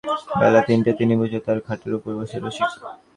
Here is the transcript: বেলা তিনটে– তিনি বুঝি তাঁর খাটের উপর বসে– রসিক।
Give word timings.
বেলা 0.41 0.61
তিনটে– 0.67 0.97
তিনি 0.99 1.13
বুঝি 1.19 1.39
তাঁর 1.45 1.57
খাটের 1.67 1.91
উপর 1.97 2.11
বসে– 2.19 2.41
রসিক। 2.43 2.69